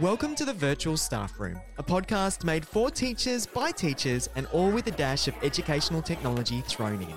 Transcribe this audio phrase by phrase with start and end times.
[0.00, 4.70] Welcome to the Virtual Staff Room, a podcast made for teachers by teachers and all
[4.70, 7.14] with a dash of educational technology thrown in.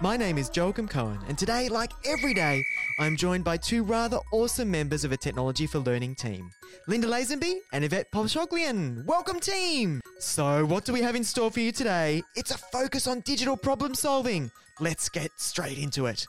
[0.00, 2.64] My name is Joachim Cohen, and today, like every day,
[2.98, 6.50] I'm joined by two rather awesome members of a Technology for Learning team
[6.88, 9.04] Linda Lazenby and Yvette Povshoglian.
[9.04, 10.00] Welcome, team!
[10.18, 12.24] So, what do we have in store for you today?
[12.34, 14.50] It's a focus on digital problem solving.
[14.80, 16.26] Let's get straight into it.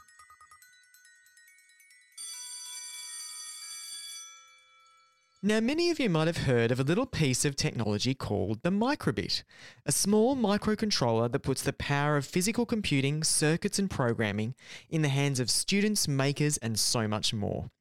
[5.41, 8.71] Now, many of you might have heard of a little piece of technology called the
[8.71, 9.43] microbit,
[9.85, 14.53] a small microcontroller that puts the power of physical computing, circuits, and programming
[14.89, 17.71] in the hands of students, makers, and so much more.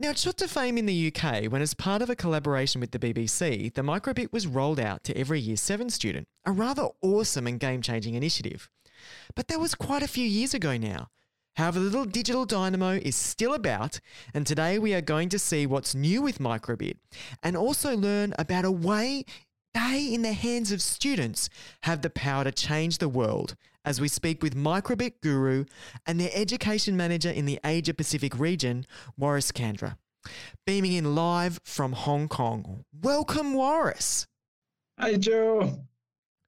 [0.00, 2.92] Now, it shot to fame in the UK when, as part of a collaboration with
[2.92, 7.46] the BBC, the microbit was rolled out to every Year 7 student, a rather awesome
[7.46, 8.70] and game changing initiative.
[9.34, 11.10] But that was quite a few years ago now.
[11.58, 13.98] However, the little digital dynamo is still about,
[14.32, 16.98] and today we are going to see what's new with Microbit
[17.42, 19.24] and also learn about a way
[19.74, 21.50] they, in the hands of students,
[21.82, 25.64] have the power to change the world as we speak with Microbit Guru
[26.06, 28.86] and their education manager in the Asia Pacific region,
[29.16, 29.98] Waris Candra.
[30.64, 32.84] Beaming in live from Hong Kong.
[33.02, 34.28] Welcome, Waris.
[35.00, 35.87] Hi, Joe.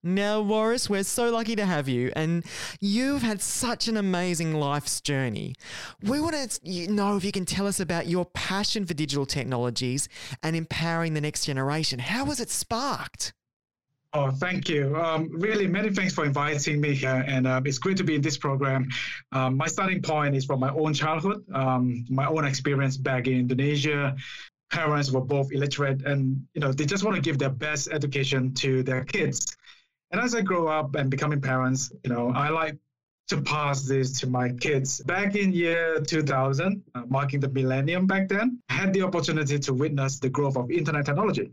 [0.02, 2.42] Now, Waris, we're so lucky to have you, and
[2.80, 5.56] you've had such an amazing life's journey.
[6.02, 10.08] We want to know if you can tell us about your passion for digital technologies
[10.42, 11.98] and empowering the next generation.
[11.98, 13.34] How was it sparked?
[14.14, 14.96] Oh, thank you.
[14.96, 18.22] Um, really, many thanks for inviting me here, and uh, it's great to be in
[18.22, 18.88] this program.
[19.32, 23.34] Um, my starting point is from my own childhood, um, my own experience back in
[23.34, 24.16] Indonesia.
[24.70, 28.54] Parents were both illiterate, and you know they just want to give their best education
[28.54, 29.56] to their kids.
[30.10, 32.76] And as I grow up and becoming parents, you know, I like
[33.28, 35.00] to pass this to my kids.
[35.02, 39.72] Back in year 2000, uh, marking the millennium back then, I had the opportunity to
[39.72, 41.52] witness the growth of internet technology.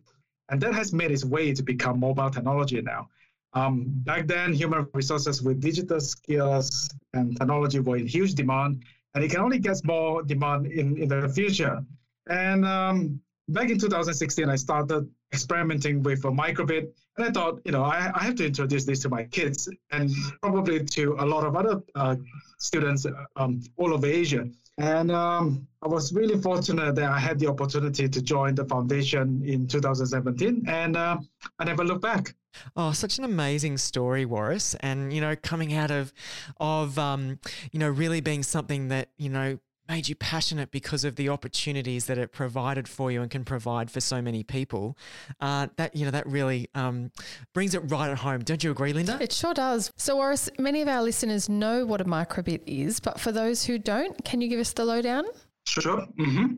[0.50, 3.10] And that has made its way to become mobile technology now.
[3.54, 9.24] Um, back then, human resources with digital skills and technology were in huge demand, and
[9.24, 11.84] it can only get more demand in, in the future.
[12.30, 13.20] And um,
[13.50, 16.90] back in 2016, I started experimenting with a microbit.
[17.18, 20.12] And I thought, you know, I, I have to introduce this to my kids and
[20.42, 22.16] probably to a lot of other uh,
[22.60, 23.06] students
[23.36, 24.48] um, all over Asia.
[24.80, 29.42] And um, I was really fortunate that I had the opportunity to join the foundation
[29.44, 31.18] in 2017, and uh,
[31.58, 32.36] I never looked back.
[32.76, 36.14] Oh, such an amazing story, Waris, and you know, coming out of,
[36.60, 37.40] of um,
[37.72, 39.58] you know, really being something that you know
[39.88, 43.90] made you passionate because of the opportunities that it provided for you and can provide
[43.90, 44.98] for so many people.
[45.40, 47.12] Uh, that you know that really um,
[47.54, 48.42] brings it right at home.
[48.42, 49.18] Don't you agree, Linda?
[49.22, 49.92] It sure does.
[49.98, 53.78] So, Waris, many of our listeners know what a microbit is, but for those who
[53.78, 55.26] don't, can you give us the lowdown?
[55.66, 56.06] Sure.
[56.20, 56.56] Mm-hmm.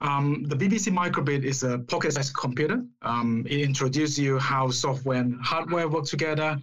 [0.00, 2.84] Um, the BBC Microbit is a pocket-sized computer.
[3.02, 6.58] Um, it introduces you how software and hardware work together.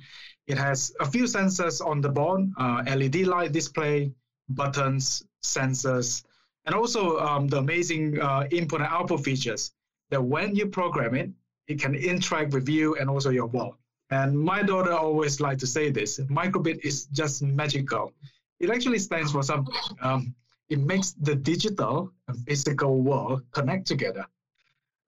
[0.45, 4.11] It has a few sensors on the board, uh, LED light display,
[4.49, 6.23] buttons, sensors,
[6.65, 9.71] and also um, the amazing uh, input and output features
[10.09, 11.29] that when you program it,
[11.67, 13.75] it can interact with you and also your world.
[14.09, 18.13] And my daughter always like to say this, microbit is just magical.
[18.59, 19.73] It actually stands for something.
[20.01, 20.35] Um,
[20.69, 24.25] it makes the digital and physical world connect together.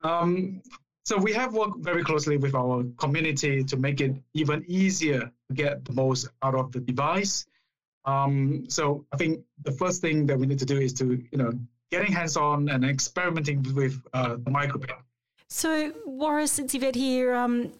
[0.03, 0.61] Um,
[1.05, 5.53] so we have worked very closely with our community to make it even easier to
[5.53, 7.45] get the most out of the device
[8.05, 11.37] um, so I think the first thing that we need to do is to, you
[11.37, 11.51] know,
[11.91, 14.91] getting hands-on and experimenting with uh, the microbit.
[15.47, 17.33] So, Waris, it's Yvette here.
[17.35, 17.71] Um,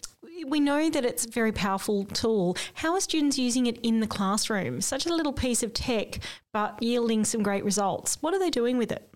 [0.46, 2.56] we know that it's a very powerful tool.
[2.74, 4.80] How are students using it in the classroom?
[4.80, 6.20] Such a little piece of tech,
[6.52, 8.18] but yielding some great results.
[8.20, 9.08] What are they doing with it?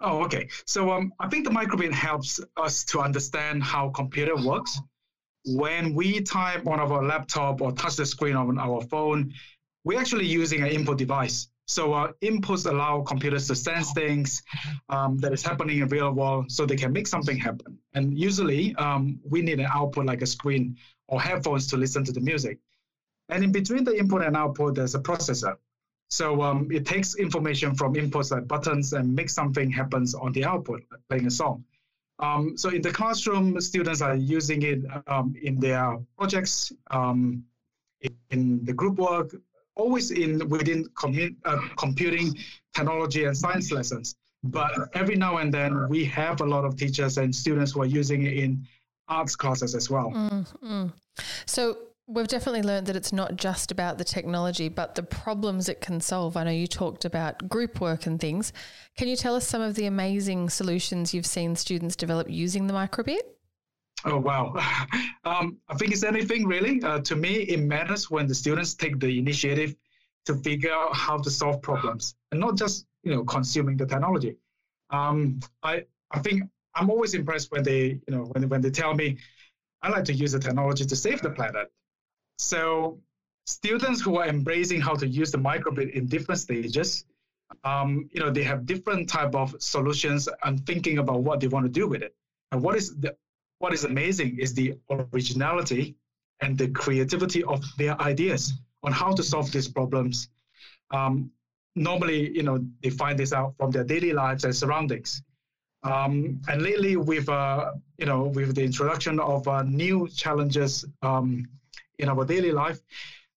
[0.00, 0.48] Oh, okay.
[0.66, 4.80] So um, I think the microbit helps us to understand how computer works.
[5.44, 9.32] When we type on our laptop or touch the screen on our phone,
[9.84, 11.48] we're actually using an input device.
[11.66, 14.42] So uh, inputs allow computers to sense things
[14.88, 17.78] um, that is happening in real world so they can make something happen.
[17.94, 20.76] And usually um, we need an output like a screen
[21.08, 22.58] or headphones to listen to the music.
[23.28, 25.56] And in between the input and output, there's a processor.
[26.10, 30.44] So um, it takes information from inputs like buttons and makes something happens on the
[30.44, 31.64] output, like playing a song.
[32.18, 37.44] Um, so in the classroom, students are using it um, in their projects, um,
[38.30, 39.34] in the group work,
[39.76, 42.36] always in within commu- uh, computing,
[42.74, 44.16] technology, and science lessons.
[44.44, 47.86] But every now and then, we have a lot of teachers and students who are
[47.86, 48.66] using it in
[49.08, 50.10] arts classes as well.
[50.10, 50.86] Mm-hmm.
[51.46, 51.76] So,
[52.08, 56.00] We've definitely learned that it's not just about the technology, but the problems it can
[56.00, 56.36] solve.
[56.36, 58.52] I know you talked about group work and things.
[58.98, 62.74] Can you tell us some of the amazing solutions you've seen students develop using the
[62.74, 63.20] microbit?
[64.04, 64.54] Oh, wow.
[65.24, 66.82] Um, I think it's anything really.
[66.82, 69.76] Uh, to me, it matters when the students take the initiative
[70.26, 74.36] to figure out how to solve problems and not just, you know, consuming the technology.
[74.90, 76.42] Um, I, I think
[76.74, 79.18] I'm always impressed when they, you know, when, when they tell me,
[79.80, 81.70] I like to use the technology to save the planet.
[82.38, 82.98] So
[83.46, 87.04] students who are embracing how to use the microbit in different stages,
[87.62, 91.64] um, you know, they have different type of solutions and thinking about what they want
[91.64, 92.16] to do with it.
[92.50, 93.16] And what is the
[93.62, 95.94] what is amazing is the originality
[96.40, 100.28] and the creativity of their ideas on how to solve these problems.
[100.90, 101.30] Um,
[101.76, 105.22] normally, you know, they find this out from their daily lives and surroundings.
[105.84, 111.46] Um, and lately, with uh, you know, with the introduction of uh, new challenges um,
[112.00, 112.80] in our daily life,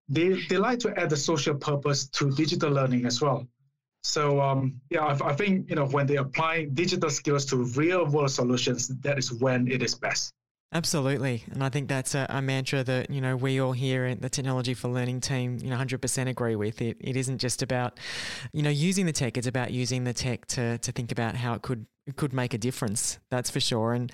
[0.09, 3.47] they, they like to add a social purpose to digital learning as well.
[4.05, 8.05] So um, yeah, I, I, think you know when they apply digital skills to real
[8.05, 10.31] world solutions, that is when it is best.
[10.75, 14.21] Absolutely, and I think that's a, a, mantra that you know we all here at
[14.21, 16.83] the Technology for Learning team, you know, hundred percent agree with.
[16.83, 17.99] It it isn't just about
[18.53, 21.55] you know using the tech; it's about using the tech to to think about how
[21.55, 23.19] it could it could make a difference.
[23.31, 24.13] That's for sure, and.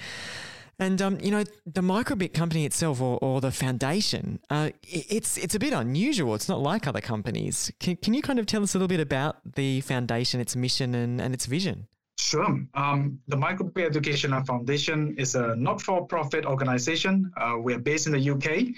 [0.81, 5.55] And um, you know, the microbit company itself, or, or the foundation, uh, it's it's
[5.55, 6.35] a bit unusual.
[6.35, 7.71] It's not like other companies.
[7.81, 10.95] Can, can you kind of tell us a little bit about the foundation, its mission,
[10.95, 11.87] and, and its vision?
[12.19, 12.59] Sure.
[12.73, 17.31] Um, the Microbit Educational Foundation is a not-for-profit organization.
[17.37, 18.75] Uh, we're based in the UK.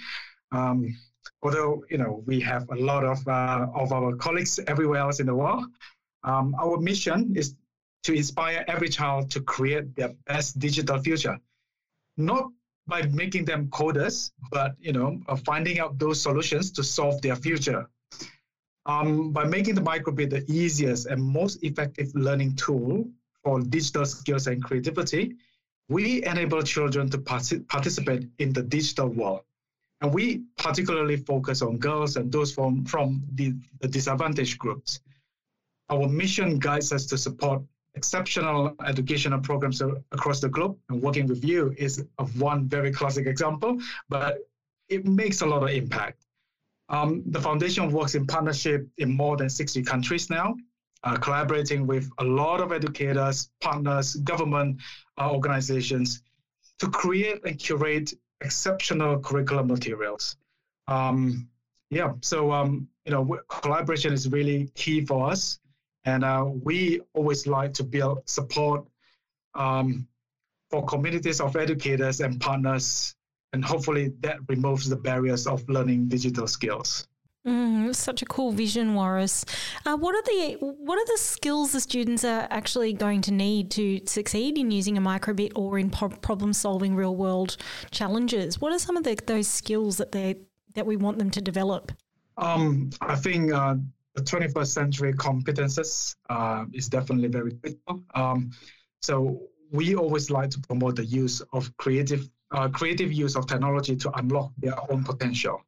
[0.51, 0.97] Um,
[1.41, 5.25] although you know we have a lot of uh, of our colleagues everywhere else in
[5.25, 5.63] the world,
[6.25, 7.55] um, our mission is
[8.03, 11.39] to inspire every child to create their best digital future
[12.17, 12.49] not
[12.87, 17.89] by making them coders, but you know, finding out those solutions to solve their future.
[18.85, 23.07] Um, by making the microbit the easiest and most effective learning tool
[23.43, 25.35] for digital skills and creativity,
[25.87, 29.41] we enable children to partic- participate in the digital world.
[30.01, 34.99] And we particularly focus on girls and those from, from the, the disadvantaged groups.
[35.89, 37.61] Our mission guides us to support
[37.95, 39.81] exceptional educational programs
[40.11, 40.77] across the globe.
[40.89, 42.03] And working with you is
[42.37, 43.79] one very classic example,
[44.09, 44.39] but
[44.89, 46.25] it makes a lot of impact.
[46.89, 50.55] Um, the foundation works in partnership in more than 60 countries now,
[51.03, 54.81] uh, collaborating with a lot of educators, partners, government
[55.17, 56.21] uh, organizations
[56.79, 60.35] to create and curate exceptional curriculum materials.
[60.87, 61.47] Um,
[61.89, 65.59] yeah, so um, you know, collaboration is really key for us.
[66.05, 68.85] And uh, we always like to build support
[69.55, 70.07] um,
[70.69, 73.15] for communities of educators and partners.
[73.53, 77.07] And hopefully that removes the barriers of learning digital skills.
[77.45, 79.43] Mm, such a cool vision, Waris.
[79.85, 83.69] Uh, what are the what are the skills the students are actually going to need
[83.71, 87.57] to succeed in using a microbit or in po- problem solving real world
[87.91, 88.61] challenges?
[88.61, 90.37] What are some of the, those skills that they
[90.75, 91.91] that we want them to develop?
[92.37, 93.75] Um, I think uh,
[94.15, 98.03] the 21st century competences uh, is definitely very critical.
[98.13, 98.51] Um,
[99.01, 103.95] so we always like to promote the use of creative uh, creative use of technology
[103.95, 105.59] to unlock their own potential.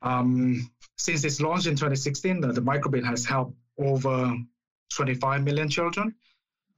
[0.00, 4.34] Um, since its launch in 2016, the, the microbit has helped over
[4.94, 6.14] 25 million children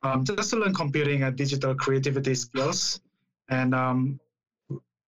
[0.02, 3.00] um, just to learn computing and digital creativity skills.
[3.48, 4.20] And um,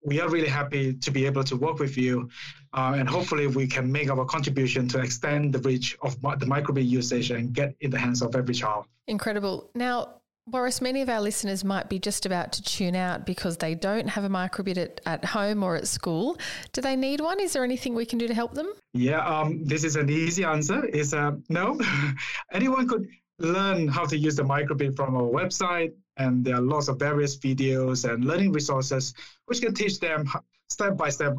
[0.04, 2.28] we are really happy to be able to work with you,
[2.76, 6.86] uh, and hopefully we can make our contribution to extend the reach of the microbit
[6.86, 8.84] usage and get in the hands of every child.
[9.06, 9.70] Incredible.
[9.74, 13.74] Now, Waris, many of our listeners might be just about to tune out because they
[13.74, 16.38] don't have a microbit at, at home or at school.
[16.72, 17.40] Do they need one?
[17.40, 18.72] Is there anything we can do to help them?
[18.92, 20.84] Yeah, um, this is an easy answer.
[20.84, 21.80] Is uh, no.
[22.52, 26.88] Anyone could learn how to use the microbit from our website, and there are lots
[26.88, 29.14] of various videos and learning resources
[29.46, 30.28] which can teach them
[30.68, 31.34] step by step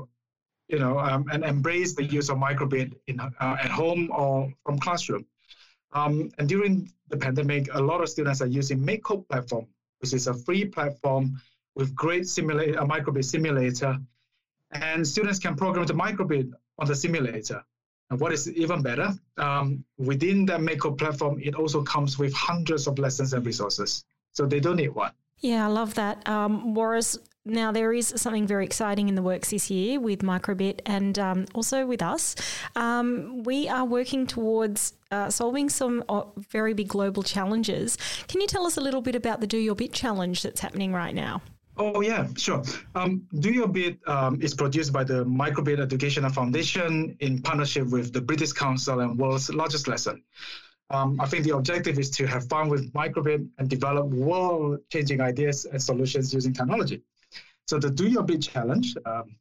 [0.67, 4.79] you know um, and embrace the use of microbit in, uh, at home or from
[4.79, 5.25] classroom
[5.93, 9.67] um, and during the pandemic a lot of students are using MakeCode platform
[9.99, 11.39] which is a free platform
[11.75, 13.97] with great simulator a microbit simulator
[14.71, 17.63] and students can program the microbit on the simulator
[18.09, 22.87] and what is even better um, within the MakeCode platform it also comes with hundreds
[22.87, 24.03] of lessons and resources
[24.37, 25.11] so they don't need one.
[25.39, 26.27] Yeah, I love that.
[26.29, 27.17] Um, Waris,
[27.49, 31.45] now there is something very exciting in the works this year with Microbit and um,
[31.53, 32.35] also with us.
[32.75, 37.97] Um, we are working towards uh, solving some uh, very big global challenges.
[38.27, 40.93] Can you tell us a little bit about the Do Your Bit challenge that's happening
[40.93, 41.41] right now?
[41.77, 42.63] Oh yeah, sure.
[42.95, 48.13] Um, Do Your Bit um, is produced by the Microbit Educational Foundation in partnership with
[48.13, 50.23] the British Council and World's Largest Lesson.
[50.89, 55.65] Um, I think the objective is to have fun with Microbit and develop world-changing ideas
[55.65, 57.03] and solutions using technology.
[57.67, 59.35] So the Do Your Bit challenge, um,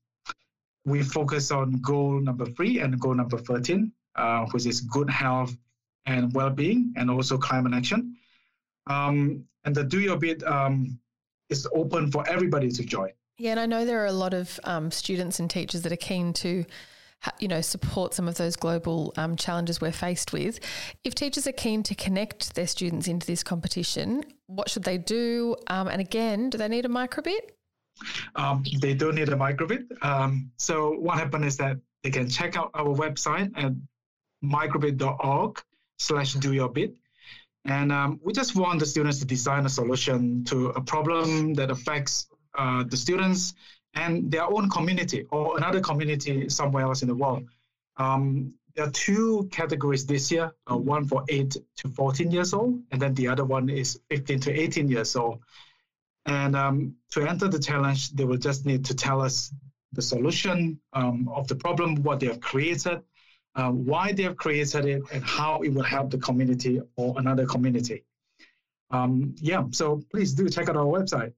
[0.84, 5.56] we focus on goal number three and goal number 13, uh, which is good health
[6.06, 8.16] and well-being, and also climate action.
[8.88, 10.98] Um, and the Do Your Bit um,
[11.50, 13.10] is open for everybody to join.
[13.38, 15.96] Yeah, and I know there are a lot of um, students and teachers that are
[15.96, 16.64] keen to,
[17.38, 20.58] you know, support some of those global um, challenges we're faced with.
[21.04, 25.54] If teachers are keen to connect their students into this competition, what should they do?
[25.68, 27.50] Um, and again, do they need a microbit?
[28.34, 29.86] Um, they don't need a microbit.
[30.04, 33.72] Um, so what happened is that they can check out our website at
[34.44, 35.62] microbit.org
[35.98, 36.94] slash do your bit
[37.66, 41.70] and um, we just want the students to design a solution to a problem that
[41.70, 43.54] affects uh, the students
[43.94, 47.44] and their own community or another community somewhere else in the world.
[47.96, 52.82] Um, there are two categories this year, uh, one for 8 to 14 years old,
[52.92, 55.40] and then the other one is 15 to 18 years old.
[56.26, 59.52] And um, to enter the challenge, they will just need to tell us
[59.92, 63.00] the solution um, of the problem, what they have created,
[63.54, 67.46] uh, why they have created it, and how it will help the community or another
[67.46, 68.04] community.
[68.90, 71.32] Um, yeah, so please do check out our website.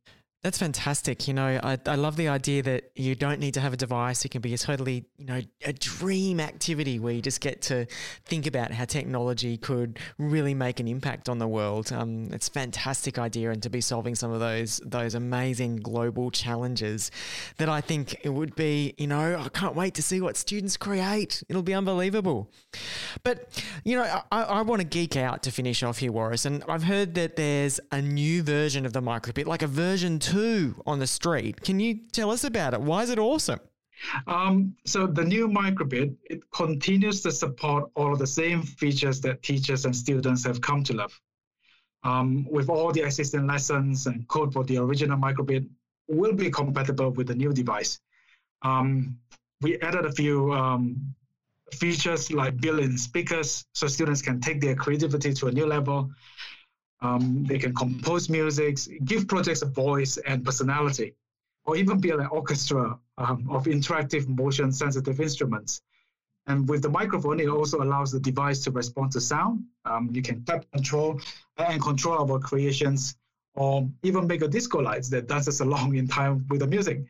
[0.45, 1.27] That's fantastic.
[1.27, 4.25] You know, I, I love the idea that you don't need to have a device.
[4.25, 7.87] It can be a totally, you know, a dream activity where you just get to
[8.25, 11.93] think about how technology could really make an impact on the world.
[11.93, 16.31] Um, it's a fantastic idea, and to be solving some of those those amazing global
[16.31, 17.11] challenges
[17.57, 18.95] that I think it would be.
[18.97, 21.43] You know, I can't wait to see what students create.
[21.49, 22.49] It'll be unbelievable.
[23.25, 26.63] But you know, I, I want to geek out to finish off here, Waris, and
[26.69, 30.99] I've heard that there's a new version of the microbit, like a version two on
[30.99, 31.61] the street.
[31.63, 32.81] Can you tell us about it?
[32.81, 33.61] Why is it awesome?
[34.27, 39.43] Um, so the new microbit it continues to support all of the same features that
[39.43, 41.21] teachers and students have come to love.
[42.05, 45.69] Um, with all the existing lessons and code for the original microbit
[46.07, 48.01] will be compatible with the new device.
[48.63, 49.19] Um,
[49.61, 51.15] we added a few um,
[51.75, 56.11] features like built-in speakers so students can take their creativity to a new level.
[57.01, 61.15] Um, they can compose music, give projects a voice and personality,
[61.65, 65.83] or even build an orchestra um, of interactive motion sensitive instruments.
[66.49, 69.65] And with the microphone, it also allows the device to respond to sound.
[69.85, 71.21] Um, you can tap control
[71.59, 73.17] and control our creations,
[73.55, 77.05] or even make a disco lights that dances along in time with the music.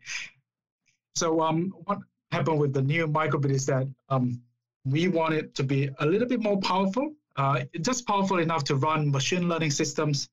[1.15, 1.99] So um, what
[2.31, 4.41] happened with the new microbit is that um,
[4.85, 8.75] we want it to be a little bit more powerful uh, just powerful enough to
[8.75, 10.29] run machine learning systems.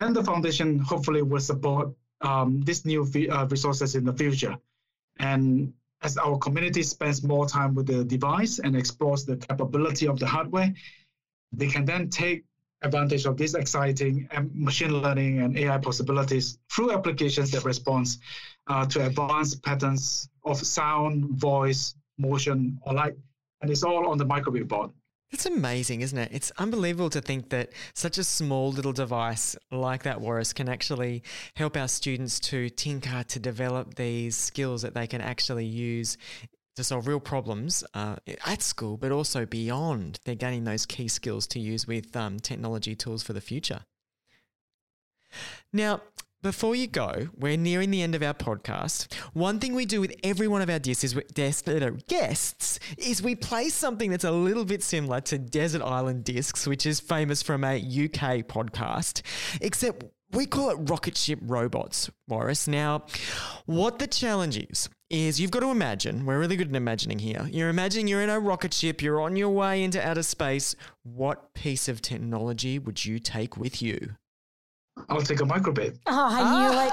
[0.00, 4.56] And the foundation hopefully will support um, these new uh, resources in the future.
[5.20, 5.72] And
[6.02, 10.26] as our community spends more time with the device and explores the capability of the
[10.26, 10.74] hardware,
[11.52, 12.44] they can then take
[12.82, 18.08] advantage of these exciting um, machine learning and AI possibilities through applications that respond
[18.66, 23.14] uh, to advanced patterns of sound, voice, motion, or light.
[23.60, 24.90] And it's all on the microbit board.
[25.32, 26.28] It's amazing, isn't it?
[26.30, 31.22] It's unbelievable to think that such a small little device like that Waris can actually
[31.56, 36.18] help our students to tinker, to develop these skills that they can actually use
[36.76, 40.20] to solve real problems uh, at school, but also beyond.
[40.24, 43.80] They're gaining those key skills to use with um, technology tools for the future.
[45.72, 46.02] Now,
[46.42, 49.12] before you go, we're nearing the end of our podcast.
[49.32, 51.14] One thing we do with every one of our guests is,
[52.08, 56.84] guests is we play something that's a little bit similar to Desert Island Discs, which
[56.84, 59.22] is famous from a UK podcast,
[59.60, 62.66] except we call it rocket ship robots, Waris.
[62.66, 63.04] Now,
[63.66, 67.46] what the challenge is, is you've got to imagine, we're really good at imagining here.
[67.52, 70.74] You're imagining you're in a rocket ship, you're on your way into outer space.
[71.02, 74.16] What piece of technology would you take with you?
[75.08, 75.98] I'll take a microbit.
[76.06, 76.92] Oh, I knew it.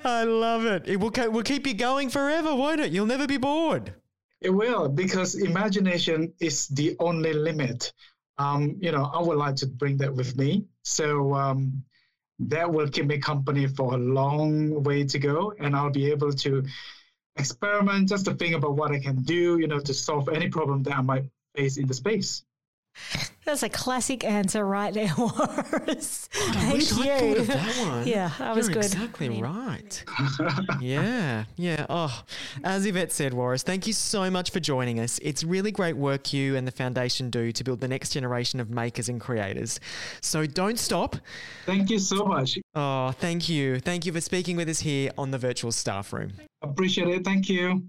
[0.04, 0.86] I love it.
[0.86, 2.92] It will, will keep you going forever, won't it?
[2.92, 3.92] You'll never be bored.
[4.40, 7.92] It will, because imagination is the only limit.
[8.38, 10.66] Um, you know, I would like to bring that with me.
[10.82, 11.82] So um,
[12.38, 15.52] that will keep me company for a long way to go.
[15.58, 16.64] And I'll be able to
[17.36, 20.82] experiment just to think about what I can do, you know, to solve any problem
[20.84, 21.24] that I might
[21.54, 22.45] face in the space.
[23.44, 26.28] That's a classic answer right there, Waris.
[26.34, 27.12] I Thank wish you.
[27.12, 28.06] I thought of that one.
[28.08, 28.84] Yeah, that was You're good.
[28.86, 30.04] Exactly I mean- right.
[30.80, 31.86] yeah, yeah.
[31.88, 32.22] Oh,
[32.64, 35.20] as Yvette said, Waris, thank you so much for joining us.
[35.22, 38.68] It's really great work you and the foundation do to build the next generation of
[38.70, 39.78] makers and creators.
[40.20, 41.14] So don't stop.
[41.66, 42.58] Thank you so much.
[42.74, 43.78] Oh, thank you.
[43.78, 46.32] Thank you for speaking with us here on the virtual staff room.
[46.62, 47.24] Appreciate it.
[47.24, 47.84] Thank you.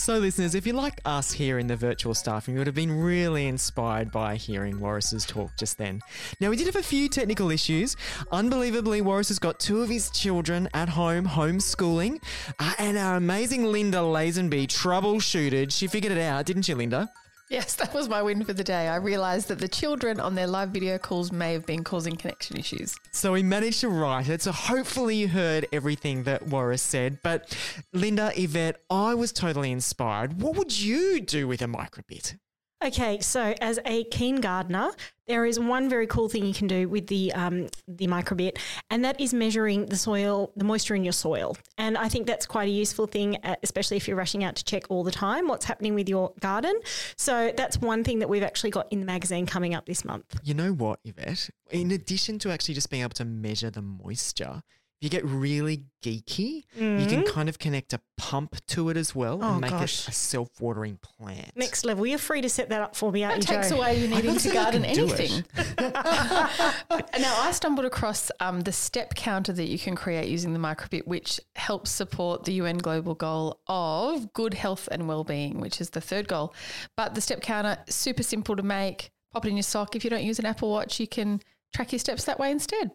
[0.00, 2.74] So, listeners, if you like us here in the virtual staff room, you would have
[2.74, 6.00] been really inspired by hearing Waris's talk just then.
[6.40, 7.96] Now, we did have a few technical issues.
[8.32, 12.22] Unbelievably, Waris has got two of his children at home homeschooling,
[12.58, 15.70] uh, and our amazing Linda Lazenby troubleshooted.
[15.70, 17.10] She figured it out, didn't she, Linda?
[17.50, 18.86] Yes, that was my win for the day.
[18.86, 22.56] I realised that the children on their live video calls may have been causing connection
[22.56, 22.94] issues.
[23.10, 24.40] So we managed to write it.
[24.40, 27.18] So hopefully you heard everything that Waris said.
[27.24, 27.58] But
[27.92, 30.40] Linda, Yvette, I was totally inspired.
[30.40, 32.36] What would you do with a microbit?
[32.82, 34.90] Okay, so as a keen gardener,
[35.26, 38.56] there is one very cool thing you can do with the um, the microbit,
[38.88, 41.58] and that is measuring the soil, the moisture in your soil.
[41.76, 44.64] And I think that's quite a useful thing, uh, especially if you're rushing out to
[44.64, 46.80] check all the time what's happening with your garden.
[47.16, 50.40] So that's one thing that we've actually got in the magazine coming up this month.
[50.42, 51.50] You know what, Yvette?
[51.70, 54.62] In addition to actually just being able to measure the moisture,
[55.00, 59.14] if you get really geeky, you can kind of connect a pump to it as
[59.14, 59.38] well.
[59.42, 60.02] Oh, and make gosh.
[60.02, 61.52] it a self-watering plant.
[61.56, 63.78] Next level, you're free to set that up for me, aren't That you, takes Joe?
[63.78, 65.20] away you needing to garden can do it.
[65.20, 65.44] anything.
[67.18, 71.06] now, I stumbled across um, the step counter that you can create using the microbit,
[71.06, 76.02] which helps support the UN global goal of good health and well-being, which is the
[76.02, 76.52] third goal.
[76.94, 79.10] But the step counter, super simple to make.
[79.32, 79.96] Pop it in your sock.
[79.96, 81.40] If you don't use an Apple Watch, you can
[81.72, 82.90] track your steps that way instead.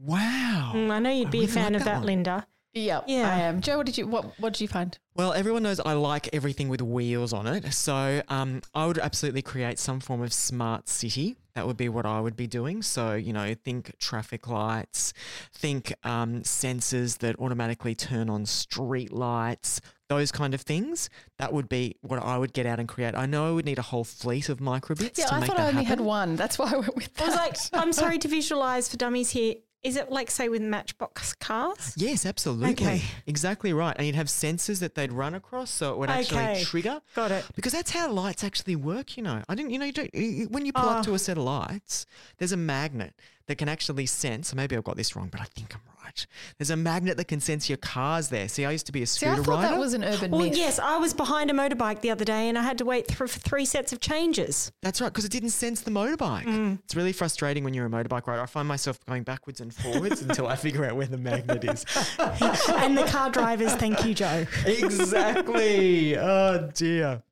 [0.00, 0.72] Wow.
[0.74, 2.04] Mm, I know you'd I be a fan like of that that.
[2.06, 2.46] Linda.
[2.72, 3.28] Yeah, Yeah.
[3.28, 3.60] I am.
[3.60, 4.96] Joe, what did you what what did you find?
[5.16, 7.72] Well, everyone knows I like everything with wheels on it.
[7.74, 11.36] So um, I would absolutely create some form of smart city.
[11.56, 12.80] That would be what I would be doing.
[12.82, 15.12] So, you know, think traffic lights,
[15.52, 21.10] think um, sensors that automatically turn on street lights, those kind of things.
[21.38, 23.16] That would be what I would get out and create.
[23.16, 25.56] I know I would need a whole fleet of microbits Yeah, to I make thought
[25.56, 26.36] that I only had one.
[26.36, 27.24] That's why I went with that.
[27.24, 29.54] I was like, I'm sorry to visualize for dummies here.
[29.82, 31.94] Is it like, say, with Matchbox cars?
[31.96, 32.72] Yes, absolutely.
[32.72, 33.02] Okay.
[33.26, 33.96] Exactly right.
[33.96, 36.64] And you'd have sensors that they'd run across so it would actually Okay.
[36.64, 37.00] trigger.
[37.14, 37.46] Got it.
[37.56, 39.42] Because that's how lights actually work, you know.
[39.48, 40.10] I didn't, you know, you don't,
[40.50, 41.02] when you pull up Oh.
[41.04, 42.04] to a set of lights,
[42.36, 43.14] there's a magnet
[43.50, 44.48] that can actually sense.
[44.48, 46.26] So maybe I've got this wrong, but I think I'm right.
[46.58, 48.48] There's a magnet that can sense your cars there.
[48.48, 49.74] See, I used to be a scooter See, I scooter thought rider.
[49.74, 50.56] that was an urban Well, myth.
[50.56, 53.16] yes, I was behind a motorbike the other day and I had to wait th-
[53.16, 54.70] for three sets of changes.
[54.82, 56.44] That's right, because it didn't sense the motorbike.
[56.46, 56.78] Mm.
[56.84, 58.40] It's really frustrating when you're a motorbike rider.
[58.42, 61.84] I find myself going backwards and forwards until I figure out where the magnet is.
[62.18, 64.46] and the car drivers, thank you, Joe.
[64.64, 66.16] exactly.
[66.16, 67.22] Oh dear.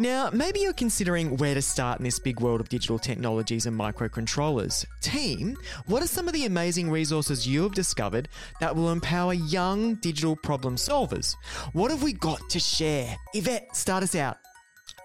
[0.00, 3.78] Now, maybe you're considering where to start in this big world of digital technologies and
[3.78, 4.86] microcontrollers.
[5.02, 9.96] Team, what are some of the amazing resources you have discovered that will empower young
[9.96, 11.36] digital problem solvers?
[11.74, 13.14] What have we got to share?
[13.34, 14.38] Yvette, start us out.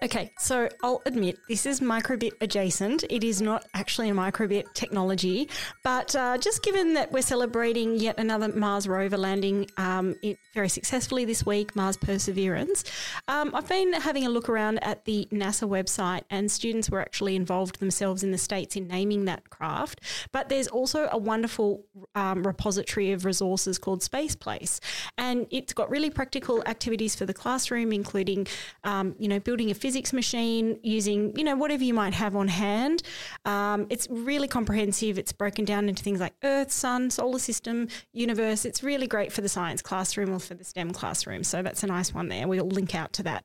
[0.02, 3.04] Okay, so I'll admit this is microbit adjacent.
[3.08, 5.48] It is not actually a microbit technology,
[5.82, 10.14] but uh, just given that we're celebrating yet another Mars rover landing um,
[10.52, 12.84] very successfully this week, Mars Perseverance,
[13.28, 17.34] um, I've been having a look around at the NASA website, and students were actually
[17.34, 20.02] involved themselves in the states in naming that craft.
[20.30, 24.78] But there's also a wonderful um, repository of resources called Space Place,
[25.16, 28.46] and it's got really practical activities for the classroom, including,
[28.84, 32.48] um, you know, building a physics machine using, you know, whatever you might have on
[32.48, 33.04] hand.
[33.44, 35.16] Um, it's really comprehensive.
[35.16, 38.64] It's broken down into things like Earth, Sun, solar system, universe.
[38.64, 41.44] It's really great for the science classroom or for the STEM classroom.
[41.44, 42.48] So that's a nice one there.
[42.48, 43.44] We'll link out to that.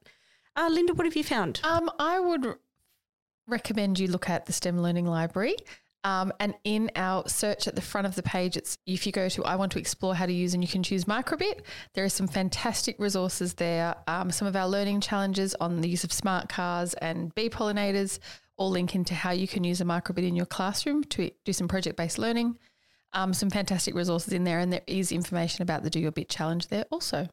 [0.56, 1.62] Uh, Linda, what have you found?
[1.64, 2.56] Um, I would
[3.46, 5.58] recommend you look at the STEM Learning Library.
[6.04, 9.30] Um, and in our search at the front of the page, it's if you go
[9.30, 11.62] to I want to explore how to use and you can choose microbit.
[11.94, 13.96] There are some fantastic resources there.
[14.08, 18.20] Um, some of our learning challenges on the use of smart cars and bee pollinators
[18.58, 21.68] all link into how you can use a microbit in your classroom to do some
[21.68, 22.58] project based learning.
[23.14, 26.30] Um, some fantastic resources in there, and there is information about the Do Your Bit
[26.30, 27.28] challenge there also.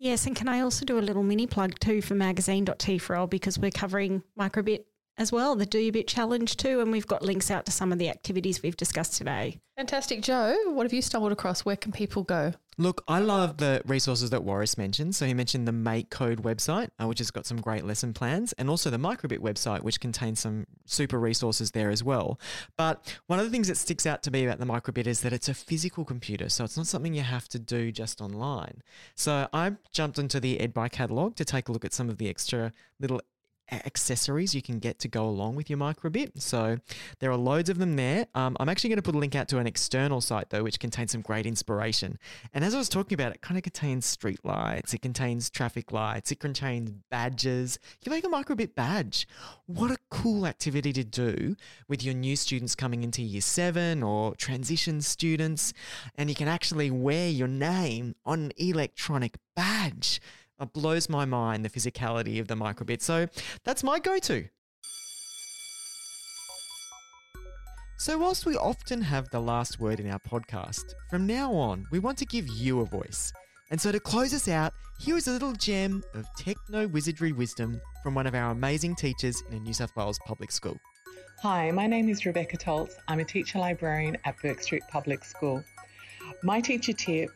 [0.00, 3.70] Yes, and can I also do a little mini plug too for magazine.t4l because we're
[3.70, 4.84] covering microbit
[5.18, 7.92] as well, the Do Your Bit Challenge too, and we've got links out to some
[7.92, 9.60] of the activities we've discussed today.
[9.76, 10.20] Fantastic.
[10.20, 11.64] Joe, what have you stumbled across?
[11.64, 12.52] Where can people go?
[12.76, 15.14] Look, I love the resources that Waris mentioned.
[15.14, 18.52] So he mentioned the Make Code website, uh, which has got some great lesson plans,
[18.54, 22.40] and also the Microbit website, which contains some super resources there as well.
[22.78, 25.32] But one of the things that sticks out to me about the Microbit is that
[25.32, 28.82] it's a physical computer, so it's not something you have to do just online.
[29.14, 32.28] So I jumped into the edBuy catalog to take a look at some of the
[32.28, 33.20] extra little
[33.72, 36.40] accessories you can get to go along with your microbit.
[36.40, 36.78] So
[37.18, 38.26] there are loads of them there.
[38.34, 40.80] Um, I'm actually going to put a link out to an external site though, which
[40.80, 42.18] contains some great inspiration.
[42.52, 45.92] And as I was talking about, it kind of contains street lights, it contains traffic
[45.92, 47.78] lights, it contains badges.
[48.02, 49.26] You make a microbit badge.
[49.66, 51.56] What a cool activity to do
[51.88, 55.72] with your new students coming into year seven or transition students.
[56.16, 60.20] And you can actually wear your name on an electronic badge.
[60.60, 63.00] It blows my mind the physicality of the microbit.
[63.00, 63.26] So
[63.64, 64.48] that's my go to.
[68.00, 71.98] So, whilst we often have the last word in our podcast, from now on, we
[71.98, 73.30] want to give you a voice.
[73.70, 77.78] And so, to close us out, here is a little gem of techno wizardry wisdom
[78.02, 80.78] from one of our amazing teachers in a New South Wales public school.
[81.42, 82.94] Hi, my name is Rebecca Toltz.
[83.06, 85.62] I'm a teacher librarian at Bourke Street Public School.
[86.42, 87.28] My teacher tip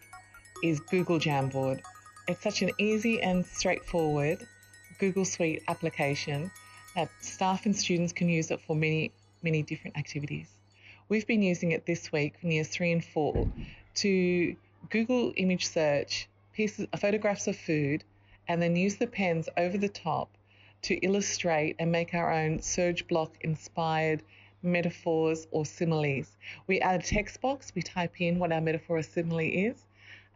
[0.63, 1.83] is Google Jamboard.
[2.27, 4.47] It's such an easy and straightforward
[4.99, 6.51] Google Suite application
[6.97, 10.49] that staff and students can use it for many, many different activities.
[11.11, 13.51] We've been using it this week in years three and four
[13.97, 14.57] to
[14.89, 18.05] Google image search pieces, photographs of food,
[18.49, 20.31] and then use the pens over the top
[20.83, 24.23] to illustrate and make our own surge block inspired
[24.63, 26.35] metaphors or similes.
[26.67, 29.77] We add a text box, we type in what our metaphor or simile is,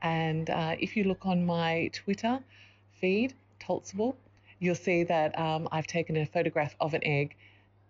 [0.03, 2.41] and uh, if you look on my Twitter
[3.01, 4.15] feed, Toltzable,
[4.59, 7.37] you'll see that um, I've taken a photograph of an egg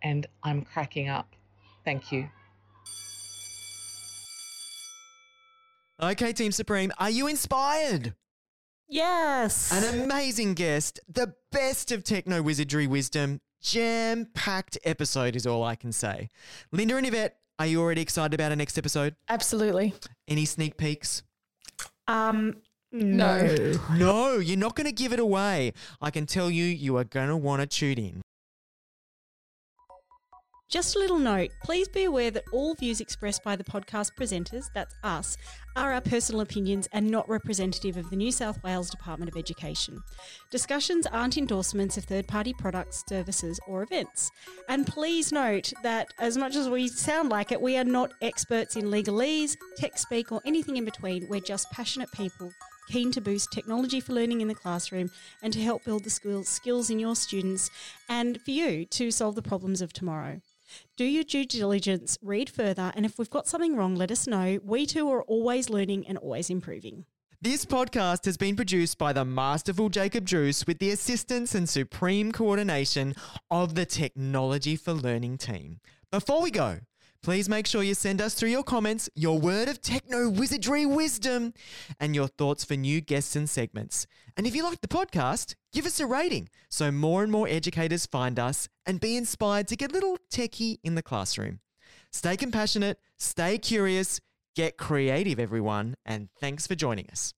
[0.02, 1.34] and I'm cracking up.
[1.84, 2.28] Thank you.
[6.00, 8.14] Okay, Team Supreme, are you inspired?
[8.88, 9.72] Yes.
[9.72, 15.74] An amazing guest, the best of techno wizardry wisdom, jam packed episode is all I
[15.74, 16.28] can say.
[16.70, 19.16] Linda and Yvette, are you already excited about our next episode?
[19.28, 19.92] Absolutely.
[20.28, 21.24] Any sneak peeks?
[22.08, 22.56] Um,
[22.90, 23.74] No.
[23.94, 25.72] No, you're not going to give it away.
[26.00, 28.22] I can tell you, you are going to want to tune in.
[30.68, 34.66] Just a little note please be aware that all views expressed by the podcast presenters,
[34.74, 35.38] that's us,
[35.76, 40.02] are our personal opinions and not representative of the New South Wales Department of Education.
[40.50, 44.30] Discussions aren't endorsements of third party products, services, or events.
[44.68, 48.76] And please note that as much as we sound like it, we are not experts
[48.76, 51.26] in legalese, tech speak, or anything in between.
[51.30, 52.52] We're just passionate people
[52.88, 55.10] keen to boost technology for learning in the classroom
[55.42, 57.70] and to help build the skills, skills in your students
[58.08, 60.40] and for you to solve the problems of tomorrow.
[60.96, 64.58] Do your due diligence, read further, and if we've got something wrong, let us know.
[64.64, 67.04] We too are always learning and always improving.
[67.40, 72.32] This podcast has been produced by the masterful Jacob Druce with the assistance and supreme
[72.32, 73.14] coordination
[73.48, 75.78] of the Technology for Learning team.
[76.10, 76.80] Before we go,
[77.22, 81.52] please make sure you send us through your comments your word of techno wizardry wisdom
[81.98, 84.06] and your thoughts for new guests and segments.
[84.36, 88.06] And if you like the podcast, give us a rating so more and more educators
[88.06, 91.60] find us and be inspired to get a little techie in the classroom.
[92.10, 94.20] Stay compassionate, stay curious,
[94.54, 97.34] get creative, everyone, and thanks for joining us.